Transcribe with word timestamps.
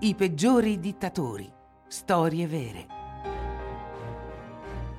I 0.00 0.14
peggiori 0.14 0.78
dittatori. 0.78 1.52
Storie 1.88 2.46
vere. 2.46 2.86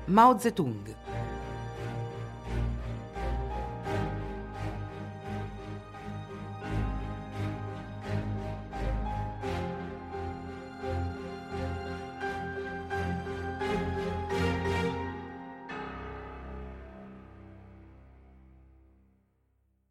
Mao 0.08 0.38
Zedong. 0.38 0.94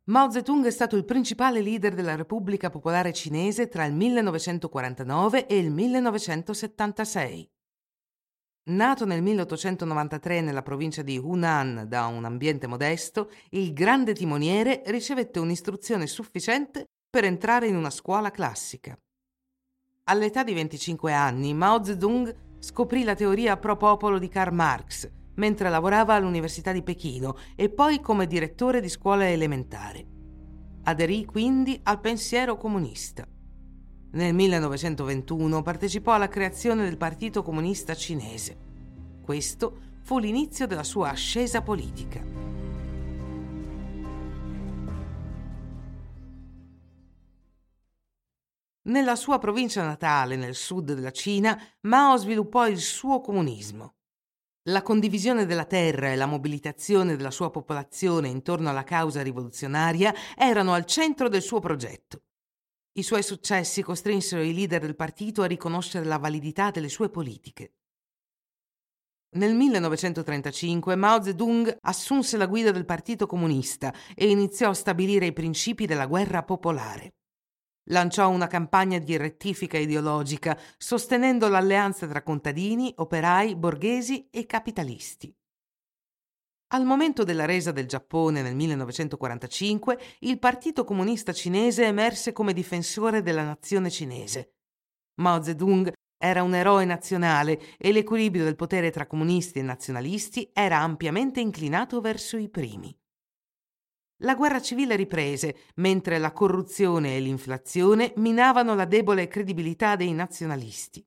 Mao 0.09 0.31
Zedong 0.31 0.65
è 0.65 0.71
stato 0.71 0.95
il 0.95 1.05
principale 1.05 1.61
leader 1.61 1.93
della 1.93 2.15
Repubblica 2.15 2.71
Popolare 2.71 3.13
Cinese 3.13 3.67
tra 3.67 3.85
il 3.85 3.93
1949 3.93 5.45
e 5.45 5.55
il 5.55 5.69
1976. 5.69 7.47
Nato 8.71 9.05
nel 9.05 9.21
1893 9.21 10.41
nella 10.41 10.63
provincia 10.63 11.03
di 11.03 11.19
Hunan 11.19 11.85
da 11.87 12.07
un 12.07 12.25
ambiente 12.25 12.65
modesto, 12.65 13.29
il 13.51 13.71
grande 13.71 14.13
timoniere 14.13 14.81
ricevette 14.87 15.37
un'istruzione 15.37 16.07
sufficiente 16.07 16.85
per 17.07 17.23
entrare 17.23 17.67
in 17.67 17.75
una 17.75 17.91
scuola 17.91 18.31
classica. 18.31 18.97
All'età 20.05 20.43
di 20.43 20.55
25 20.55 21.13
anni, 21.13 21.53
Mao 21.53 21.83
Zedong 21.83 22.57
scoprì 22.57 23.03
la 23.03 23.13
teoria 23.13 23.57
pro 23.57 23.77
popolo 23.77 24.17
di 24.17 24.27
Karl 24.27 24.55
Marx 24.55 25.17
mentre 25.39 25.69
lavorava 25.69 26.13
all'Università 26.13 26.71
di 26.71 26.83
Pechino 26.83 27.35
e 27.55 27.69
poi 27.69 27.99
come 27.99 28.27
direttore 28.27 28.81
di 28.81 28.89
scuola 28.89 29.27
elementare. 29.27 30.05
Aderì 30.83 31.25
quindi 31.25 31.79
al 31.83 31.99
pensiero 31.99 32.57
comunista. 32.57 33.27
Nel 34.11 34.33
1921 34.33 35.61
partecipò 35.61 36.13
alla 36.13 36.27
creazione 36.27 36.83
del 36.83 36.97
Partito 36.97 37.41
Comunista 37.41 37.95
Cinese. 37.95 38.57
Questo 39.21 39.79
fu 40.01 40.19
l'inizio 40.19 40.67
della 40.67 40.83
sua 40.83 41.09
ascesa 41.09 41.61
politica. 41.61 42.21
Nella 48.81 49.15
sua 49.15 49.37
provincia 49.37 49.83
natale, 49.83 50.35
nel 50.35 50.55
sud 50.55 50.93
della 50.93 51.11
Cina, 51.11 51.61
Mao 51.81 52.17
sviluppò 52.17 52.67
il 52.67 52.79
suo 52.79 53.21
comunismo. 53.21 53.98
La 54.69 54.83
condivisione 54.83 55.47
della 55.47 55.65
terra 55.65 56.11
e 56.11 56.15
la 56.15 56.27
mobilitazione 56.27 57.15
della 57.15 57.31
sua 57.31 57.49
popolazione 57.49 58.27
intorno 58.27 58.69
alla 58.69 58.83
causa 58.83 59.23
rivoluzionaria 59.23 60.13
erano 60.37 60.73
al 60.73 60.85
centro 60.85 61.27
del 61.27 61.41
suo 61.41 61.59
progetto. 61.59 62.21
I 62.93 63.01
suoi 63.01 63.23
successi 63.23 63.81
costrinsero 63.81 64.43
i 64.43 64.53
leader 64.53 64.81
del 64.81 64.95
partito 64.95 65.41
a 65.41 65.47
riconoscere 65.47 66.05
la 66.05 66.17
validità 66.17 66.69
delle 66.69 66.89
sue 66.89 67.09
politiche. 67.09 67.73
Nel 69.37 69.55
1935 69.55 70.95
Mao 70.95 71.23
Zedong 71.23 71.77
assunse 71.81 72.37
la 72.37 72.45
guida 72.45 72.69
del 72.69 72.85
Partito 72.85 73.25
Comunista 73.25 73.91
e 74.13 74.29
iniziò 74.29 74.69
a 74.69 74.75
stabilire 74.75 75.25
i 75.25 75.33
principi 75.33 75.87
della 75.87 76.05
guerra 76.05 76.43
popolare 76.43 77.13
lanciò 77.89 78.29
una 78.29 78.47
campagna 78.47 78.97
di 78.99 79.15
rettifica 79.17 79.77
ideologica 79.77 80.57
sostenendo 80.77 81.47
l'alleanza 81.47 82.07
tra 82.07 82.23
contadini, 82.23 82.91
operai, 82.97 83.55
borghesi 83.55 84.27
e 84.31 84.45
capitalisti. 84.45 85.33
Al 86.71 86.85
momento 86.85 87.23
della 87.23 87.45
resa 87.45 87.71
del 87.71 87.87
Giappone 87.87 88.43
nel 88.43 88.55
1945, 88.55 89.99
il 90.19 90.37
Partito 90.37 90.83
Comunista 90.83 91.33
Cinese 91.33 91.85
emerse 91.85 92.31
come 92.31 92.53
difensore 92.53 93.23
della 93.23 93.43
nazione 93.43 93.89
cinese. 93.89 94.53
Mao 95.15 95.41
Zedong 95.41 95.91
era 96.21 96.43
un 96.43 96.53
eroe 96.53 96.85
nazionale 96.85 97.59
e 97.77 97.91
l'equilibrio 97.91 98.43
del 98.43 98.55
potere 98.55 98.91
tra 98.91 99.07
comunisti 99.07 99.59
e 99.59 99.63
nazionalisti 99.63 100.51
era 100.53 100.79
ampiamente 100.79 101.39
inclinato 101.39 102.01
verso 102.01 102.37
i 102.37 102.49
primi. 102.49 102.95
La 104.23 104.35
guerra 104.35 104.61
civile 104.61 104.97
riprese, 104.97 105.55
mentre 105.75 106.17
la 106.17 106.33
corruzione 106.33 107.15
e 107.15 107.19
l'inflazione 107.21 108.11
minavano 108.17 108.75
la 108.75 108.85
debole 108.85 109.27
credibilità 109.27 109.95
dei 109.95 110.11
nazionalisti. 110.11 111.05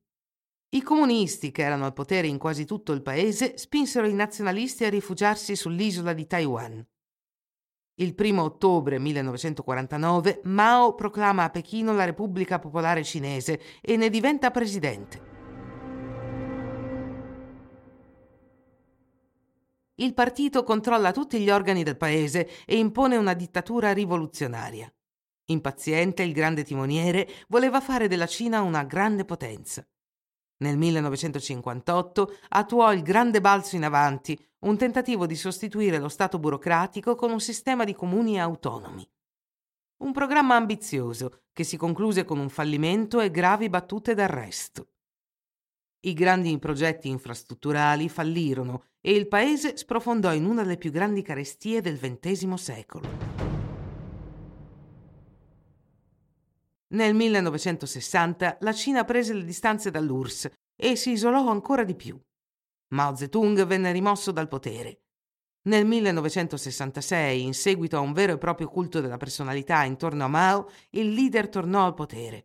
I 0.71 0.83
comunisti, 0.83 1.51
che 1.51 1.63
erano 1.63 1.85
al 1.85 1.93
potere 1.93 2.27
in 2.27 2.39
quasi 2.39 2.65
tutto 2.65 2.93
il 2.93 3.03
paese, 3.03 3.59
spinsero 3.59 4.07
i 4.07 4.15
nazionalisti 4.15 4.87
a 4.87 4.89
rifugiarsi 4.89 5.55
sull'isola 5.55 6.15
di 6.15 6.27
Taiwan. 6.27 6.87
Il 7.97 8.15
1 8.17 8.43
ottobre 8.43 8.99
1949 8.99 10.41
Mao 10.45 10.95
proclama 10.95 11.45
a 11.45 11.51
Pechino 11.51 11.93
la 11.93 12.07
Repubblica 12.07 12.59
Popolare 12.59 13.05
Cinese 13.05 13.61
e 13.83 13.99
ne 13.99 14.09
diventa 14.09 14.51
presidente. 14.51 15.32
Il 19.97 20.15
partito 20.15 20.63
controlla 20.65 21.13
tutti 21.13 21.39
gli 21.41 21.51
organi 21.51 21.83
del 21.83 21.97
paese 21.97 22.49
e 22.65 22.79
impone 22.79 23.17
una 23.17 23.35
dittatura 23.35 23.93
rivoluzionaria. 23.93 24.93
Impaziente, 25.47 26.23
il 26.23 26.33
grande 26.33 26.65
timoniere 26.65 27.29
voleva 27.49 27.81
fare 27.81 28.09
della 28.09 28.27
Cina 28.27 28.63
una 28.63 28.85
grande 28.85 29.25
potenza. 29.25 29.87
Nel 30.63 30.79
1958 30.79 32.37
attuò 32.51 32.93
il 32.93 33.03
grande 33.03 33.41
balzo 33.41 33.77
in 33.77 33.85
avanti, 33.85 34.39
un 34.61 34.79
tentativo 34.79 35.27
di 35.27 35.35
sostituire 35.35 35.99
lo 35.99 36.09
Stato 36.09 36.39
burocratico 36.39 37.15
con 37.17 37.33
un 37.33 37.41
sistema 37.41 37.85
di 37.85 37.95
comuni 37.95 38.41
autonomi. 38.41 39.07
Un 40.03 40.13
programma 40.13 40.55
ambizioso 40.57 41.43
che 41.53 41.65
si 41.65 41.77
concluse 41.77 42.25
con 42.25 42.39
un 42.39 42.49
fallimento 42.49 43.21
e 43.21 43.31
gravi 43.31 43.69
battute 43.69 44.15
d'arresto. 44.15 44.92
I 46.05 46.15
grandi 46.15 46.59
progetti 46.59 47.09
infrastrutturali 47.09 48.09
fallirono 48.09 48.87
e 49.01 49.13
il 49.13 49.29
paese 49.29 49.77
sprofondò 49.77 50.33
in 50.35 50.45
una 50.47 50.63
delle 50.63 50.77
più 50.77 50.91
grandi 50.91 51.23
carestie 51.23 51.81
del 51.81 51.97
XX 51.97 52.55
secolo. 52.55 53.09
Nel 56.89 57.15
1960 57.15 58.59
la 58.61 58.73
Cina 58.73 59.05
prese 59.05 59.33
le 59.33 59.45
distanze 59.45 59.93
dall'URSS 59.93 60.51
e 60.75 60.97
si 60.97 61.13
isolò 61.13 61.49
ancora 61.49 61.85
di 61.85 61.95
più. 61.95 62.21
Mao 62.95 63.15
Zedong 63.15 63.65
venne 63.65 63.93
rimosso 63.93 64.33
dal 64.33 64.49
potere. 64.49 65.03
Nel 65.69 65.87
1966, 65.87 67.45
in 67.45 67.55
seguito 67.55 67.97
a 67.97 68.01
un 68.01 68.13
vero 68.13 68.33
e 68.33 68.39
proprio 68.39 68.67
culto 68.67 69.01
della 69.01 69.19
personalità 69.19 69.85
intorno 69.85 70.25
a 70.25 70.29
Mao, 70.29 70.69
il 70.91 71.13
leader 71.13 71.49
tornò 71.49 71.87
al 71.87 71.95
potere. 71.95 72.45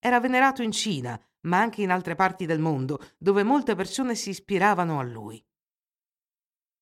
Era 0.00 0.18
venerato 0.18 0.62
in 0.62 0.72
Cina, 0.72 1.18
ma 1.42 1.60
anche 1.60 1.82
in 1.82 1.90
altre 1.90 2.14
parti 2.14 2.46
del 2.46 2.58
mondo, 2.58 3.00
dove 3.18 3.42
molte 3.42 3.74
persone 3.74 4.14
si 4.14 4.30
ispiravano 4.30 4.98
a 4.98 5.02
lui. 5.02 5.44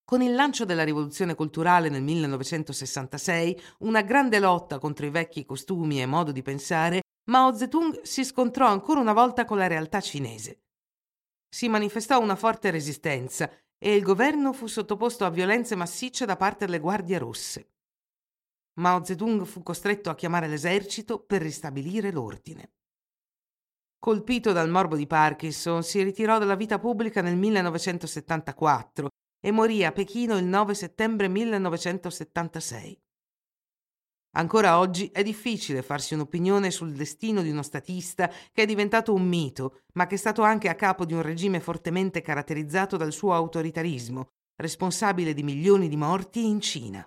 Con 0.05 0.23
il 0.23 0.35
lancio 0.35 0.65
della 0.65 0.83
rivoluzione 0.83 1.37
culturale 1.37 1.89
nel 1.89 2.03
1966, 2.03 3.61
una 3.81 4.03
grande 4.03 4.41
lotta 4.41 4.81
contro 4.81 5.07
i 5.07 5.11
vecchi 5.11 5.45
costumi 5.45 6.03
e 6.03 6.07
modo 6.07 6.33
di 6.33 6.43
pensare, 6.43 7.03
Mao 7.31 7.55
Zedong 7.55 8.03
si 8.03 8.25
scontrò 8.25 8.67
ancora 8.67 8.99
una 8.99 9.13
volta 9.13 9.45
con 9.45 9.59
la 9.59 9.69
realtà 9.69 10.01
cinese. 10.01 10.63
Si 11.49 11.69
manifestò 11.69 12.21
una 12.21 12.35
forte 12.35 12.71
resistenza 12.71 13.49
e 13.79 13.95
il 13.95 14.03
governo 14.03 14.53
fu 14.53 14.67
sottoposto 14.67 15.25
a 15.25 15.31
violenze 15.31 15.77
massicce 15.77 16.27
da 16.27 16.35
parte 16.35 16.67
delle 16.67 16.81
guardie 16.81 17.19
rosse. 17.19 17.71
Mao 18.81 19.05
Zedong 19.05 19.45
fu 19.45 19.63
costretto 19.63 20.11
a 20.11 20.17
chiamare 20.17 20.49
l'esercito 20.49 21.21
per 21.21 21.41
ristabilire 21.41 22.11
l'ordine. 22.11 22.73
Colpito 24.01 24.53
dal 24.53 24.71
morbo 24.71 24.97
di 24.97 25.07
Parkinson, 25.07 25.83
si 25.83 26.03
ritirò 26.03 26.39
dalla 26.39 26.55
vita 26.55 26.79
pubblica 26.79 27.21
nel 27.21 27.37
1974 27.37 29.09
e 29.39 29.51
morì 29.51 29.85
a 29.85 29.93
Pechino 29.93 30.39
il 30.39 30.47
9 30.47 30.73
settembre 30.73 31.29
1976. 31.29 32.99
Ancora 34.37 34.79
oggi 34.79 35.11
è 35.13 35.23
difficile 35.23 35.83
farsi 35.83 36.15
un'opinione 36.15 36.71
sul 36.71 36.95
destino 36.95 37.43
di 37.43 37.51
uno 37.51 37.63
statista 37.63 38.29
che 38.29 38.63
è 38.63 38.65
diventato 38.65 39.13
un 39.13 39.29
mito, 39.29 39.83
ma 39.93 40.07
che 40.07 40.15
è 40.15 40.19
stato 40.19 40.41
anche 40.41 40.71
a 40.71 40.77
capo 40.77 41.05
di 41.05 41.13
un 41.13 41.21
regime 41.21 41.61
fortemente 41.61 42.23
caratterizzato 42.23 42.97
dal 42.97 43.13
suo 43.13 43.35
autoritarismo, 43.35 44.29
responsabile 44.57 45.35
di 45.35 45.43
milioni 45.43 45.91
di 45.91 45.97
morti 45.97 46.47
in 46.47 46.63
Cina. 46.63 47.07